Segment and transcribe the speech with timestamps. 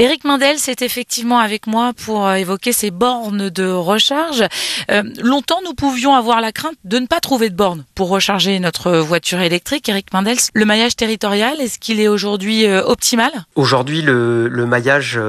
[0.00, 4.42] Éric Mendel, c'est effectivement avec moi pour euh, évoquer ces bornes de recharge.
[4.90, 8.58] Euh, longtemps, nous pouvions avoir la crainte de ne pas trouver de bornes pour recharger
[8.60, 9.90] notre voiture électrique.
[9.90, 13.30] Éric Mendel, le maillage territorial, est-ce qu'il est aujourd'hui euh, optimal?
[13.56, 15.20] Aujourd'hui, le, maillage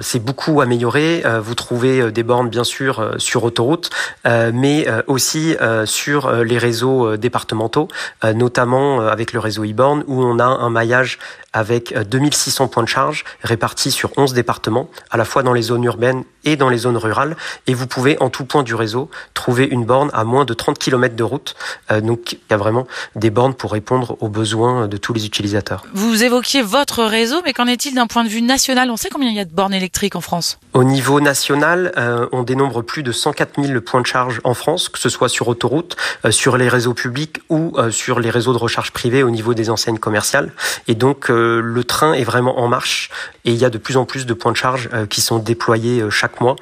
[0.00, 1.24] s'est beaucoup amélioré.
[1.40, 3.90] Vous trouvez des bornes, bien sûr, sur autoroute,
[4.24, 7.88] mais aussi sur les réseaux départementaux,
[8.34, 11.18] notamment avec le réseau e-borne, où on a un maillage
[11.52, 15.84] avec 2600 points de charge répartis sur 11 départements, à la fois dans les zones
[15.84, 17.36] urbaines et dans les zones rurales.
[17.66, 20.78] Et vous pouvez, en tout point du réseau, trouver une borne à moins de 30
[20.78, 21.54] km de route.
[21.90, 25.26] Euh, donc, il y a vraiment des bornes pour répondre aux besoins de tous les
[25.26, 25.84] utilisateurs.
[25.94, 28.90] Vous évoquiez votre réseau, mais qu'en est-il d'un point de vue national?
[28.90, 30.58] On sait combien il y a de bornes électriques en France?
[30.72, 34.88] Au niveau national, euh, on dénombre plus de 104 000 points de charge en France,
[34.88, 38.58] que ce soit sur autoroute, euh, sur les réseaux publics ou sur les réseaux de
[38.58, 40.52] recharge privés au niveau des enseignes commerciales.
[40.88, 43.10] Et donc, le train est vraiment en marche
[43.44, 45.38] et il y a de plus en plus de points de charge euh, qui sont
[45.38, 46.56] déployés chaque mois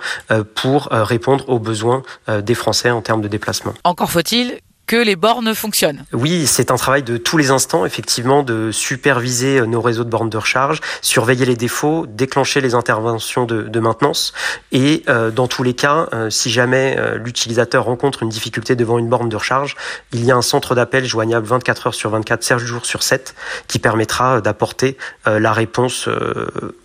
[0.55, 3.75] pour répondre aux besoins des Français en termes de déplacement.
[3.85, 4.61] Encore faut-il
[4.91, 6.05] que les bornes fonctionnent.
[6.13, 10.31] Oui, c'est un travail de tous les instants, effectivement, de superviser nos réseaux de bornes
[10.31, 14.33] de recharge, surveiller les défauts, déclencher les interventions de, de maintenance.
[14.73, 18.99] Et euh, dans tous les cas, euh, si jamais euh, l'utilisateur rencontre une difficulté devant
[18.99, 19.77] une borne de recharge,
[20.13, 23.37] il y a un centre d'appel joignable 24 heures sur 24, 7 jours sur 7,
[23.69, 26.09] qui permettra d'apporter la réponse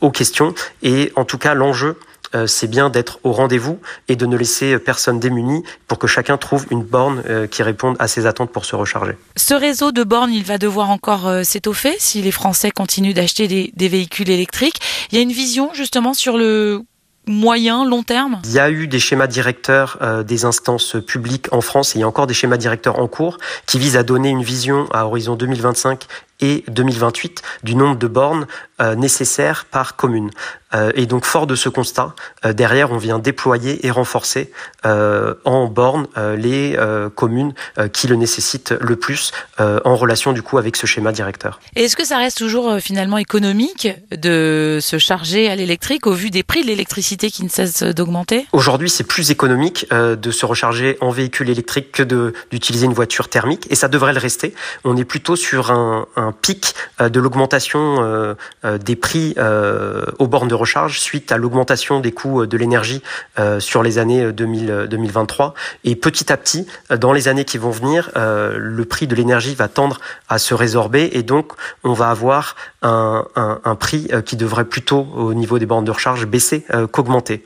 [0.02, 0.54] aux questions.
[0.84, 2.15] Et en tout cas, l'enjeu, euh,
[2.48, 6.66] c'est bien d'être au rendez-vous et de ne laisser personne démuni pour que chacun trouve
[6.72, 9.14] une borne euh, qui réponde à ses attentes pour se recharger.
[9.36, 13.48] Ce réseau de bornes, il va devoir encore euh, s'étoffer si les Français continuent d'acheter
[13.48, 14.80] des, des véhicules électriques.
[15.12, 16.82] Il y a une vision justement sur le
[17.28, 18.40] moyen, long terme?
[18.46, 22.02] Il y a eu des schémas directeurs euh, des instances publiques en France et il
[22.02, 25.06] y a encore des schémas directeurs en cours qui visent à donner une vision à
[25.06, 26.06] horizon 2025
[26.42, 28.48] et 2028 du nombre de bornes
[28.82, 30.32] euh, nécessaires par commune.
[30.74, 32.14] Euh, et donc, fort de ce constat,
[32.46, 34.52] euh, derrière, on vient déployer et renforcer
[34.84, 36.78] en bornes les
[37.16, 37.54] communes
[37.94, 41.60] qui le nécessitent le plus en relation du coup avec ce schéma directeur.
[41.76, 46.30] Et est-ce que ça reste toujours finalement économique de se charger à l'électrique au vu
[46.30, 48.48] des prix de l'électricité qui ne cessent d'augmenter?
[48.54, 52.04] Aujourd'hui, c'est plus économique de se recharger en véhicule électrique que
[52.52, 54.54] d'utiliser une voiture thermique et ça devrait le rester.
[54.84, 59.36] On est plutôt sur un, un pic de l'augmentation des prix
[60.20, 63.02] aux bornes de recharge suite à l'augmentation des coûts de l'énergie
[63.40, 65.54] euh, sur les années 2000, 2023.
[65.84, 69.56] Et petit à petit, dans les années qui vont venir, euh, le prix de l'énergie
[69.56, 70.00] va tendre
[70.30, 71.54] à se résorber et donc
[71.84, 73.26] on va avoir un,
[73.80, 77.44] prix qui devrait plutôt au niveau des bornes de recharge baisser euh, qu'augmenter.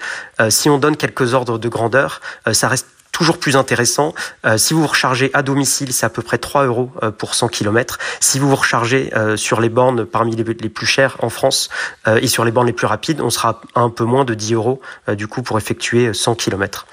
[0.50, 2.88] si on donne quelques ordres de grandeur, ça reste
[3.20, 4.14] toujours plus intéressant.
[4.46, 7.36] Euh, si vous vous rechargez à domicile, c'est à peu près 3 euros euh, pour
[7.36, 8.00] 100 km.
[8.22, 11.68] Si vous vous rechargez euh, sur les bornes parmi les, les plus chères en France
[12.08, 14.34] euh, et sur les bornes les plus rapides, on sera à un peu moins de
[14.34, 16.88] 10 euros euh, du coup pour effectuer 100 km.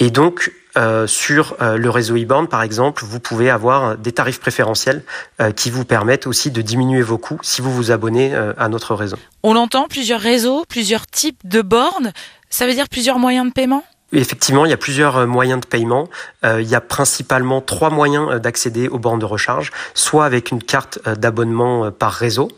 [0.00, 4.40] Et donc, euh, sur euh, le réseau e-borne, par exemple, vous pouvez avoir des tarifs
[4.40, 5.04] préférentiels
[5.40, 8.96] euh, qui vous permettent aussi de diminuer vos coûts si vous vous abonnez à notre
[8.96, 9.16] réseau.
[9.44, 12.12] On l'entend, plusieurs réseaux, plusieurs types de bornes.
[12.48, 13.84] Ça veut dire plusieurs moyens de paiement?
[14.12, 16.08] Effectivement, il y a plusieurs euh, moyens de paiement.
[16.44, 20.50] Euh, il y a principalement trois moyens euh, d'accéder aux bornes de recharge, soit avec
[20.50, 22.48] une carte d'abonnement par réseau.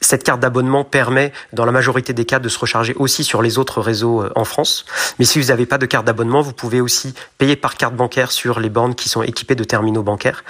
[0.00, 3.58] Cette carte d'abonnement permet, dans la majorité des cas, de se recharger aussi sur les
[3.58, 4.84] autres réseaux en France.
[5.18, 8.30] Mais si vous n'avez pas de carte d'abonnement, vous pouvez aussi payer par carte bancaire
[8.30, 10.44] sur les bornes qui sont équipées de terminaux bancaires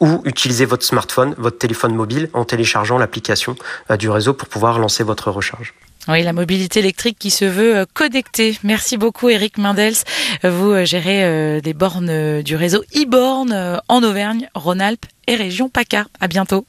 [0.00, 3.56] ou utiliser votre smartphone, votre téléphone mobile en téléchargeant l'application
[3.98, 5.74] du réseau pour pouvoir lancer votre recharge.
[6.08, 8.58] Oui, la mobilité électrique qui se veut connectée.
[8.64, 9.94] Merci beaucoup Eric Mendels.
[10.42, 16.06] Vous gérez des bornes du réseau e-borne en Auvergne, Rhône-Alpes et région PACA.
[16.20, 16.66] À bientôt.